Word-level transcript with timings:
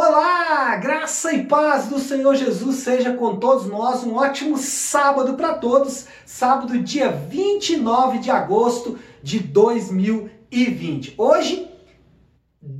Olá, 0.00 0.76
graça 0.76 1.32
e 1.32 1.44
paz 1.44 1.88
do 1.88 1.98
Senhor 1.98 2.32
Jesus 2.36 2.76
seja 2.76 3.14
com 3.14 3.34
todos 3.34 3.66
nós. 3.66 4.04
Um 4.04 4.14
ótimo 4.14 4.56
sábado 4.56 5.34
para 5.34 5.54
todos. 5.54 6.06
Sábado, 6.24 6.78
dia 6.78 7.10
29 7.10 8.20
de 8.20 8.30
agosto 8.30 8.96
de 9.20 9.40
2020. 9.40 11.14
Hoje, 11.18 11.68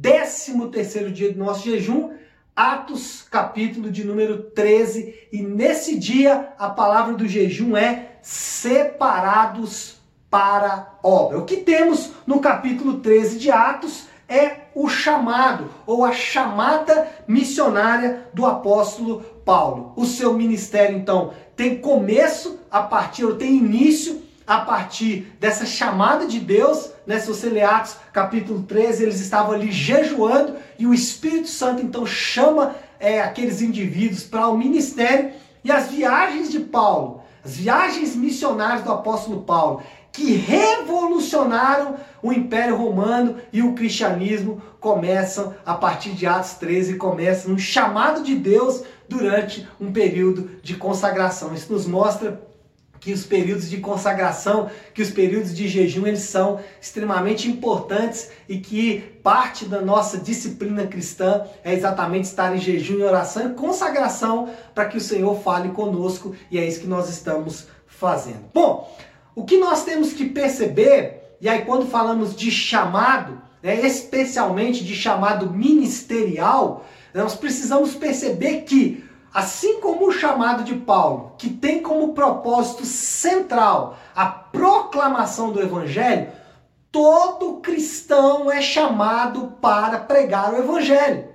13 0.00 0.68
terceiro 0.68 1.10
dia 1.10 1.32
do 1.32 1.40
nosso 1.40 1.68
jejum, 1.68 2.12
Atos, 2.54 3.27
capítulo 3.29 3.91
de 3.91 4.05
número 4.05 4.45
13. 4.50 5.29
E 5.32 5.43
nesse 5.43 5.98
dia, 5.98 6.53
a 6.57 6.71
palavra 6.71 7.14
do 7.14 7.27
jejum 7.27 7.77
é 7.77 8.12
separados 8.23 9.96
para 10.30 10.96
obra. 11.03 11.39
O 11.39 11.45
que 11.45 11.57
temos 11.57 12.12
no 12.25 12.39
capítulo 12.39 13.00
13 13.00 13.41
de 13.41 13.50
Atos 13.50 14.07
é 14.29 14.68
o 14.74 14.88
chamado 14.88 15.70
ou 15.86 16.04
a 16.04 16.12
chamada 16.12 17.08
missionária 17.26 18.29
do 18.34 18.44
apóstolo 18.44 19.20
Paulo. 19.44 19.93
O 19.96 20.04
seu 20.04 20.34
ministério, 20.34 20.96
então, 20.96 21.32
tem 21.57 21.79
começo 21.79 22.58
a 22.70 22.82
partir, 22.82 23.25
ou 23.25 23.34
tem 23.34 23.56
início 23.56 24.22
a 24.46 24.61
partir 24.61 25.30
dessa 25.39 25.67
chamada 25.67 26.26
de 26.26 26.40
Deus, 26.40 26.90
né? 27.06 27.18
Se 27.18 27.29
você 27.29 27.50
ler 27.50 27.64
Atos 27.64 27.96
capítulo 28.12 28.62
13, 28.62 29.03
eles 29.03 29.20
estavam 29.20 29.53
ali 29.53 29.70
jejuando 29.70 30.56
e 30.79 30.86
o 30.86 30.95
Espírito 30.95 31.48
Santo 31.48 31.82
então 31.82 32.06
chama 32.06 32.75
é, 32.98 33.20
aqueles 33.20 33.61
indivíduos 33.61 34.25
para 34.25 34.48
o 34.48 34.56
ministério 34.56 35.33
e 35.62 35.70
as 35.70 35.89
viagens 35.89 36.50
de 36.50 36.61
Paulo, 36.61 37.22
as 37.45 37.56
viagens 37.56 38.17
missionárias 38.17 38.83
do 38.83 38.91
apóstolo 38.91 39.42
Paulo, 39.42 39.83
que 40.12 40.33
revolucionaram 40.33 41.97
o 42.22 42.33
Império 42.33 42.77
Romano 42.77 43.36
e 43.53 43.62
o 43.62 43.75
cristianismo 43.75 44.61
começam 44.81 45.55
a 45.64 45.75
partir 45.75 46.11
de 46.11 46.27
Atos 46.27 46.55
13, 46.55 46.97
começam 46.97 47.53
um 47.53 47.58
chamado 47.58 48.22
de 48.22 48.34
Deus 48.34 48.83
durante 49.08 49.67
um 49.81 49.92
período 49.92 50.50
de 50.62 50.75
consagração. 50.75 51.55
Isso 51.55 51.73
nos 51.73 51.86
mostra 51.86 52.48
que 53.01 53.12
os 53.12 53.25
períodos 53.25 53.70
de 53.70 53.79
consagração, 53.79 54.70
que 54.92 55.03
os 55.03 55.11
períodos 55.11 55.55
de 55.55 55.69
jejum, 55.69 56.06
eles 56.06 56.23
são 56.23 56.61
extremamente 56.81 57.48
importantes 57.48 58.31
e 58.48 58.59
que 58.59 59.01
parte 59.23 59.64
da 59.64 59.81
nossa 59.81 60.19
disciplina 60.19 60.86
cristã 60.86 61.45
é 61.64 61.73
exatamente 61.73 62.25
estar 62.25 62.55
em 62.55 62.59
jejum 62.59 62.98
e 62.98 63.03
oração 63.03 63.51
e 63.51 63.55
consagração 63.55 64.51
para 64.75 64.86
que 64.86 64.97
o 64.97 65.01
Senhor 65.01 65.41
fale 65.42 65.70
conosco 65.70 66.34
e 66.51 66.59
é 66.59 66.67
isso 66.67 66.81
que 66.81 66.86
nós 66.86 67.09
estamos 67.09 67.69
fazendo. 67.86 68.51
Bom, 68.53 68.92
o 69.39 69.44
que 69.44 69.56
nós 69.56 69.84
temos 69.84 70.12
que 70.12 70.25
perceber, 70.25 71.36
e 71.41 71.48
aí 71.48 71.64
quando 71.64 71.86
falamos 71.86 72.34
de 72.34 72.50
chamado, 72.50 73.41
né, 73.62 73.86
especialmente 73.86 74.84
de 74.84 74.97
chamado 74.97 75.48
ministerial, 75.48 76.84
nós 77.14 77.36
precisamos 77.36 77.95
perceber 77.95 78.62
que, 78.62 79.05
assim 79.33 79.80
como 79.80 80.08
o 80.08 80.12
chamado 80.12 80.64
de 80.64 80.75
Paulo, 80.75 81.34
que 81.39 81.50
tem 81.50 81.80
como 81.80 82.14
propósito 82.14 82.84
central 82.84 83.97
a 84.12 84.27
proclamação 84.27 85.52
do 85.52 85.62
Evangelho, 85.62 86.33
todo 86.91 87.61
cristão 87.61 88.50
é 88.50 88.61
chamado 88.61 89.52
para 89.61 90.00
pregar 90.00 90.52
o 90.52 90.58
Evangelho. 90.58 91.28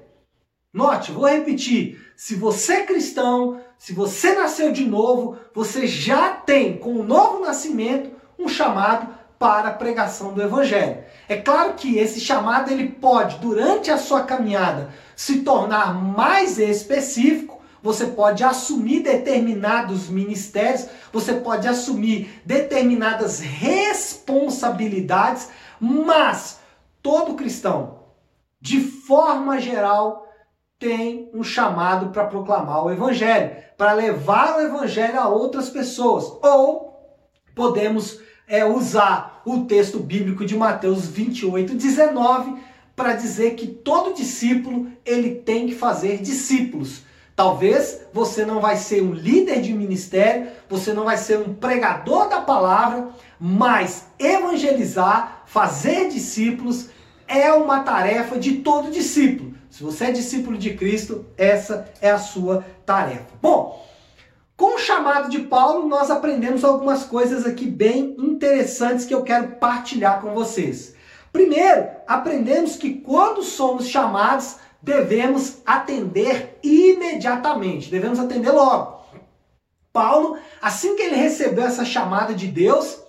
Note, 0.73 1.13
vou 1.13 1.25
repetir: 1.25 2.05
se 2.17 2.35
você 2.35 2.73
é 2.73 2.85
cristão, 2.85 3.61
se 3.77 3.93
você 3.93 4.33
nasceu 4.33 4.71
de 4.71 4.85
novo, 4.85 5.37
você 5.53 5.85
já 5.85 6.29
tem, 6.29 6.77
com 6.77 6.95
o 6.95 7.03
novo 7.03 7.43
nascimento, 7.43 8.09
um 8.39 8.47
chamado 8.47 9.07
para 9.37 9.67
a 9.69 9.73
pregação 9.73 10.33
do 10.33 10.41
evangelho. 10.41 11.03
É 11.27 11.35
claro 11.35 11.73
que 11.73 11.97
esse 11.97 12.21
chamado 12.21 12.71
ele 12.71 12.87
pode, 12.87 13.39
durante 13.39 13.91
a 13.91 13.97
sua 13.97 14.23
caminhada, 14.23 14.89
se 15.15 15.41
tornar 15.41 15.93
mais 15.93 16.57
específico. 16.57 17.61
Você 17.81 18.05
pode 18.05 18.43
assumir 18.43 19.01
determinados 19.01 20.07
ministérios, 20.07 20.87
você 21.11 21.33
pode 21.33 21.67
assumir 21.67 22.41
determinadas 22.45 23.41
responsabilidades, 23.41 25.49
mas 25.77 26.59
todo 27.01 27.35
cristão, 27.35 27.99
de 28.61 28.79
forma 28.79 29.59
geral, 29.59 30.32
tem 30.83 31.29
um 31.33 31.45
chamado 31.45 32.09
para 32.09 32.25
proclamar 32.25 32.85
o 32.85 32.91
evangelho, 32.91 33.55
para 33.77 33.93
levar 33.93 34.57
o 34.57 34.61
evangelho 34.61 35.17
a 35.17 35.29
outras 35.29 35.69
pessoas. 35.69 36.25
Ou 36.43 36.99
podemos 37.55 38.19
é, 38.45 38.65
usar 38.65 39.41
o 39.45 39.61
texto 39.61 39.97
bíblico 39.97 40.45
de 40.45 40.57
Mateus 40.57 41.07
28, 41.07 41.73
19 41.73 42.57
para 42.97 43.13
dizer 43.13 43.55
que 43.55 43.65
todo 43.65 44.13
discípulo 44.13 44.91
ele 45.05 45.35
tem 45.35 45.67
que 45.67 45.73
fazer 45.73 46.17
discípulos. 46.17 47.03
Talvez 47.33 48.01
você 48.11 48.45
não 48.45 48.59
vai 48.59 48.75
ser 48.75 49.01
um 49.01 49.13
líder 49.13 49.61
de 49.61 49.71
ministério, 49.71 50.49
você 50.69 50.91
não 50.91 51.05
vai 51.05 51.15
ser 51.15 51.39
um 51.39 51.53
pregador 51.53 52.27
da 52.27 52.41
palavra, 52.41 53.07
mas 53.39 54.07
evangelizar, 54.19 55.43
fazer 55.45 56.09
discípulos 56.09 56.89
é 57.25 57.53
uma 57.53 57.79
tarefa 57.83 58.37
de 58.37 58.57
todo 58.57 58.91
discípulo. 58.91 59.62
Se 59.73 59.81
você 59.81 60.05
é 60.05 60.11
discípulo 60.11 60.55
de 60.55 60.75
Cristo, 60.75 61.25
essa 61.35 61.91
é 61.99 62.11
a 62.11 62.19
sua 62.19 62.63
tarefa. 62.85 63.25
Bom, 63.41 63.83
com 64.55 64.75
o 64.75 64.77
chamado 64.77 65.31
de 65.31 65.39
Paulo, 65.39 65.87
nós 65.87 66.11
aprendemos 66.11 66.63
algumas 66.63 67.05
coisas 67.05 67.43
aqui 67.43 67.65
bem 67.65 68.15
interessantes 68.19 69.03
que 69.03 69.15
eu 69.15 69.23
quero 69.23 69.55
partilhar 69.55 70.21
com 70.21 70.35
vocês. 70.35 70.93
Primeiro, 71.31 71.87
aprendemos 72.05 72.75
que 72.75 72.93
quando 72.93 73.41
somos 73.41 73.87
chamados, 73.87 74.57
devemos 74.79 75.57
atender 75.65 76.59
imediatamente, 76.61 77.89
devemos 77.89 78.19
atender 78.19 78.51
logo. 78.51 79.01
Paulo, 79.91 80.37
assim 80.61 80.95
que 80.95 81.01
ele 81.01 81.15
recebeu 81.15 81.63
essa 81.65 81.83
chamada 81.83 82.35
de 82.35 82.45
Deus, 82.45 82.99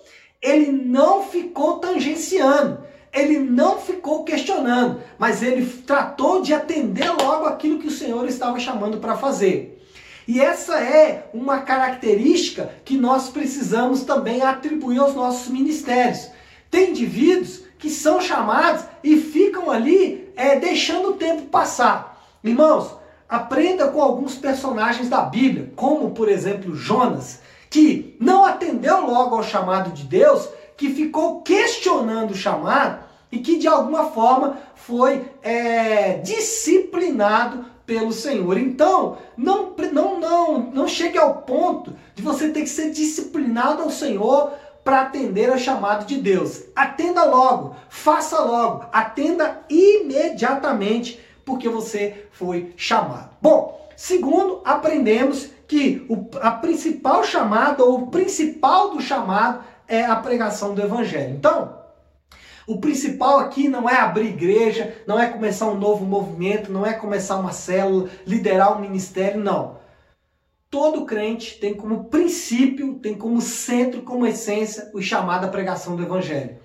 ele 0.41 0.71
não 0.71 1.21
ficou 1.25 1.77
tangenciando 1.77 2.83
ele 3.15 3.39
não 3.39 3.79
ficou 3.79 4.25
questionando, 4.25 5.01
mas 5.17 5.41
ele 5.41 5.65
tratou 5.65 6.41
de 6.41 6.53
atender 6.53 7.09
logo 7.09 7.45
aquilo 7.45 7.79
que 7.79 7.87
o 7.87 7.91
Senhor 7.91 8.27
estava 8.27 8.59
chamando 8.59 8.97
para 8.97 9.15
fazer. 9.15 9.81
E 10.27 10.41
essa 10.41 10.79
é 10.79 11.29
uma 11.33 11.59
característica 11.61 12.71
que 12.83 12.97
nós 12.97 13.29
precisamos 13.29 14.03
também 14.03 14.41
atribuir 14.41 14.99
aos 14.99 15.15
nossos 15.15 15.47
ministérios. 15.47 16.29
Tem 16.69 16.89
indivíduos 16.89 17.63
que 17.79 17.89
são 17.89 18.19
chamados 18.19 18.83
e 19.03 19.15
ficam 19.15 19.71
ali 19.71 20.29
é, 20.35 20.59
deixando 20.59 21.11
o 21.11 21.13
tempo 21.13 21.43
passar. 21.43 22.21
Irmãos, 22.43 22.95
aprenda 23.29 23.87
com 23.87 24.01
alguns 24.01 24.35
personagens 24.35 25.07
da 25.07 25.21
Bíblia, 25.21 25.71
como 25.75 26.11
por 26.11 26.27
exemplo 26.27 26.75
Jonas, 26.75 27.39
que 27.69 28.17
não 28.19 28.43
atendeu 28.43 29.05
logo 29.05 29.35
ao 29.35 29.43
chamado 29.43 29.91
de 29.91 30.03
Deus, 30.03 30.49
que 30.77 30.89
ficou 30.93 31.41
questionando 31.41 32.31
o 32.31 32.35
chamado 32.35 33.03
e 33.31 33.39
que 33.39 33.57
de 33.57 33.67
alguma 33.67 34.11
forma 34.11 34.57
foi 34.75 35.25
é, 35.41 36.17
disciplinado 36.19 37.65
pelo 37.85 38.11
Senhor. 38.11 38.57
Então, 38.57 39.17
não, 39.37 39.73
não, 39.91 40.19
não, 40.19 40.59
não 40.59 40.87
chegue 40.87 41.17
ao 41.17 41.35
ponto 41.41 41.93
de 42.13 42.21
você 42.21 42.49
ter 42.49 42.61
que 42.61 42.69
ser 42.69 42.91
disciplinado 42.91 43.83
ao 43.83 43.89
Senhor 43.89 44.53
para 44.83 45.01
atender 45.01 45.49
ao 45.49 45.57
chamado 45.57 46.05
de 46.05 46.17
Deus. 46.17 46.63
Atenda 46.75 47.23
logo, 47.23 47.75
faça 47.89 48.39
logo, 48.39 48.85
atenda 48.91 49.61
imediatamente, 49.69 51.19
porque 51.43 51.67
você 51.67 52.27
foi 52.31 52.73
chamado. 52.77 53.29
Bom, 53.41 53.89
segundo, 53.95 54.61
aprendemos 54.63 55.49
que 55.67 56.05
o, 56.07 56.27
a 56.39 56.51
principal 56.51 57.23
chamada 57.23 57.83
ou 57.83 58.01
o 58.01 58.07
principal 58.07 58.91
do 58.91 59.01
chamado 59.01 59.63
é 59.87 60.03
a 60.03 60.15
pregação 60.15 60.73
do 60.73 60.81
evangelho. 60.81 61.35
Então, 61.35 61.77
o 62.67 62.79
principal 62.79 63.39
aqui 63.39 63.67
não 63.67 63.87
é 63.89 63.95
abrir 63.95 64.29
igreja, 64.29 64.95
não 65.05 65.19
é 65.19 65.27
começar 65.27 65.67
um 65.67 65.77
novo 65.77 66.03
movimento, 66.03 66.71
não 66.71 66.85
é 66.85 66.93
começar 66.93 67.37
uma 67.37 67.51
célula, 67.51 68.09
liderar 68.25 68.75
um 68.75 68.81
ministério, 68.81 69.39
não. 69.39 69.77
Todo 70.69 71.05
crente 71.05 71.59
tem 71.59 71.75
como 71.75 72.05
princípio, 72.05 72.95
tem 72.95 73.13
como 73.13 73.39
centro, 73.39 74.01
como 74.01 74.25
essência, 74.25 74.89
o 74.93 75.01
chamado 75.01 75.45
à 75.45 75.47
pregação 75.47 75.95
do 75.95 76.03
evangelho. 76.03 76.57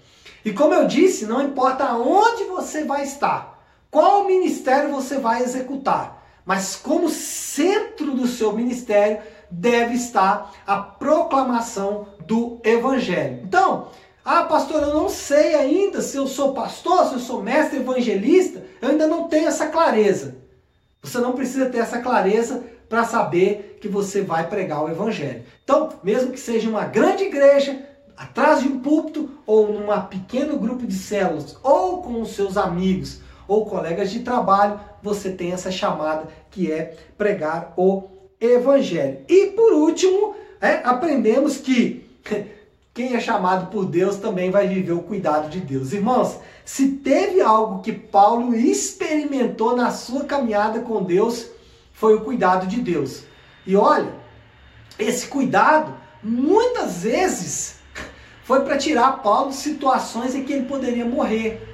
E 0.43 0.53
como 0.53 0.73
eu 0.73 0.87
disse, 0.87 1.27
não 1.27 1.43
importa 1.43 1.93
onde 1.95 2.45
você 2.45 2.85
vai 2.85 3.03
estar, 3.03 3.63
qual 3.91 4.27
ministério 4.27 4.91
você 4.91 5.19
vai 5.19 5.43
executar, 5.43 6.25
mas 6.47 6.77
como 6.77 7.11
centro 7.11 8.13
do 8.13 8.27
seu 8.27 8.55
ministério 8.55 9.21
deve 9.51 9.95
estar 9.95 10.53
a 10.67 10.77
proclamação 10.77 12.09
do 12.27 12.61
evangelho. 12.65 13.41
Então, 13.43 13.89
ah, 14.25 14.45
pastor, 14.45 14.83
eu 14.83 14.95
não 14.95 15.09
sei 15.09 15.55
ainda 15.55 16.01
se 16.01 16.17
eu 16.17 16.27
sou 16.27 16.53
pastor, 16.53 17.07
se 17.07 17.15
eu 17.15 17.19
sou 17.19 17.43
mestre 17.43 17.81
evangelista, 17.81 18.63
eu 18.81 18.91
ainda 18.91 19.07
não 19.07 19.29
tenho 19.29 19.49
essa 19.49 19.67
clareza. 19.67 20.37
Você 21.03 21.19
não 21.19 21.33
precisa 21.33 21.67
ter 21.67 21.79
essa 21.79 22.01
clareza 22.01 22.63
para 22.89 23.05
saber 23.05 23.79
que 23.81 23.89
você 23.89 24.21
vai 24.21 24.49
pregar 24.49 24.85
o 24.85 24.91
evangelho. 24.91 25.45
Então, 25.65 25.89
mesmo 26.03 26.33
que 26.33 26.41
seja 26.41 26.69
uma 26.69 26.85
grande 26.85 27.25
igreja, 27.25 27.87
atrás 28.17 28.61
de 28.61 28.69
um 28.69 28.81
púlpito, 28.81 29.31
ou 29.47 29.73
num 29.73 30.01
pequeno 30.03 30.59
grupo 30.59 30.87
de 30.87 30.95
células, 30.95 31.57
ou 31.63 32.03
com 32.03 32.21
os 32.21 32.35
seus 32.35 32.57
amigos 32.57 33.21
ou 33.49 33.67
colegas 33.67 34.11
de 34.11 34.21
trabalho, 34.21 34.79
você 35.03 35.31
tem 35.31 35.53
essa 35.53 35.71
chamada 35.73 36.29
que 36.51 36.71
é 36.71 36.95
pregar 37.17 37.73
o 37.77 38.20
evangelho. 38.41 39.19
E 39.29 39.47
por 39.49 39.73
último, 39.73 40.35
é, 40.61 40.81
aprendemos 40.85 41.59
que 41.59 42.05
quem 42.95 43.15
é 43.15 43.21
chamado 43.21 43.71
por 43.71 43.85
Deus 43.85 44.17
também 44.17 44.51
vai 44.51 44.67
viver 44.67 44.93
o 44.93 45.03
cuidado 45.03 45.49
de 45.49 45.61
Deus. 45.61 45.93
Irmãos, 45.93 46.39
se 46.65 46.89
teve 46.89 47.41
algo 47.41 47.83
que 47.83 47.93
Paulo 47.93 48.55
experimentou 48.55 49.77
na 49.77 49.91
sua 49.91 50.25
caminhada 50.25 50.81
com 50.81 51.03
Deus, 51.03 51.51
foi 51.93 52.15
o 52.15 52.21
cuidado 52.21 52.67
de 52.67 52.81
Deus. 52.81 53.25
E 53.67 53.77
olha, 53.77 54.13
esse 54.99 55.27
cuidado 55.27 55.95
muitas 56.23 57.03
vezes 57.03 57.79
foi 58.45 58.61
para 58.65 58.79
tirar 58.79 59.23
Paulo 59.23 59.51
de 59.51 59.57
situações 59.57 60.35
em 60.35 60.45
que 60.45 60.53
ele 60.53 60.67
poderia 60.67 61.05
morrer. 61.05 61.67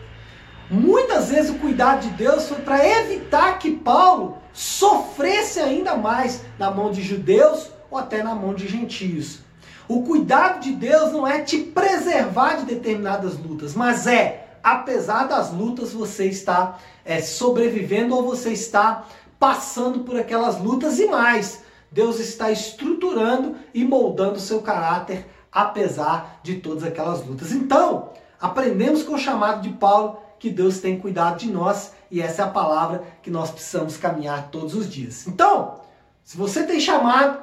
Muitas 0.71 1.29
vezes 1.29 1.51
o 1.51 1.59
cuidado 1.59 2.01
de 2.01 2.11
Deus 2.11 2.49
foi 2.49 2.59
para 2.59 2.87
evitar 3.01 3.59
que 3.59 3.71
Paulo 3.71 4.39
sofresse 4.53 5.61
ainda 5.61 5.97
mais 5.97 6.43
na 6.59 6.71
mão 6.71 6.91
de 6.91 7.03
judeus 7.03 7.71
ou 7.91 7.99
até 7.99 8.23
na 8.23 8.35
mão 8.35 8.53
de 8.53 8.67
gentios. 8.67 9.41
O 9.87 10.03
cuidado 10.03 10.61
de 10.61 10.73
Deus 10.73 11.13
não 11.13 11.27
é 11.27 11.43
te 11.43 11.59
preservar 11.59 12.57
de 12.57 12.67
determinadas 12.67 13.39
lutas, 13.39 13.75
mas 13.75 14.09
é, 14.09 14.49
apesar 14.63 15.29
das 15.29 15.53
lutas, 15.53 15.93
você 15.93 16.27
está 16.27 16.79
é, 17.05 17.21
sobrevivendo 17.21 18.17
ou 18.17 18.25
você 18.25 18.51
está 18.51 19.05
passando 19.39 20.01
por 20.01 20.19
aquelas 20.19 20.59
lutas 20.61 20.99
e 20.99 21.07
mais. 21.07 21.63
Deus 21.93 22.19
está 22.19 22.51
estruturando 22.51 23.55
e 23.73 23.85
moldando 23.85 24.35
o 24.35 24.41
seu 24.41 24.61
caráter 24.61 25.27
apesar 25.53 26.41
de 26.43 26.57
todas 26.57 26.83
aquelas 26.85 27.25
lutas. 27.25 27.53
Então, 27.53 28.11
aprendemos 28.39 29.03
com 29.03 29.15
o 29.15 29.19
chamado 29.19 29.63
de 29.63 29.71
Paulo 29.71 30.19
que 30.39 30.51
Deus 30.51 30.79
tem 30.79 30.99
cuidado 30.99 31.39
de 31.39 31.51
nós 31.51 31.93
e 32.11 32.21
essa 32.21 32.43
é 32.43 32.45
a 32.45 32.51
palavra 32.51 33.03
que 33.23 33.31
nós 33.31 33.51
precisamos 33.51 33.97
caminhar 33.97 34.51
todos 34.51 34.75
os 34.75 34.89
dias. 34.89 35.27
Então, 35.27 35.81
se 36.23 36.37
você 36.37 36.65
tem 36.65 36.81
chamado, 36.81 37.39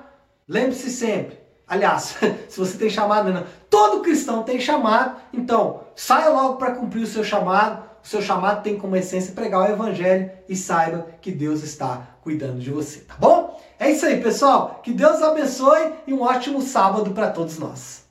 lembre-se 0.48 0.90
sempre. 0.90 1.40
Aliás, 1.68 2.16
se 2.50 2.60
você 2.60 2.78
tem 2.78 2.90
chamado, 2.90 3.32
não, 3.32 3.46
todo 3.70 4.02
cristão 4.02 4.44
tem 4.44 4.60
chamado, 4.60 5.18
então 5.32 5.82
saia 5.96 6.30
logo 6.30 6.58
para 6.58 6.72
cumprir 6.72 7.04
o 7.04 7.08
seu 7.08 7.24
chamado. 7.24 7.94
O 8.04 8.08
seu 8.08 8.22
chamado 8.22 8.62
tem 8.62 8.78
como 8.78 8.98
essência 8.98 9.34
pregar 9.34 9.62
o 9.62 9.72
evangelho 9.72 10.30
e 10.50 10.56
saiba 10.58 11.08
que 11.22 11.32
Deus 11.32 11.64
está 11.64 12.18
cuidando 12.22 12.60
de 12.60 12.70
você, 12.70 13.00
tá 13.00 13.16
bom? 13.18 13.62
É 13.80 13.90
isso 13.90 14.06
aí, 14.06 14.22
pessoal. 14.22 14.82
Que 14.84 14.92
Deus 14.92 15.22
abençoe 15.22 15.94
e 16.06 16.14
um 16.14 16.22
ótimo 16.22 16.62
sábado 16.62 17.12
para 17.12 17.32
todos 17.32 17.58
nós. 17.58 18.03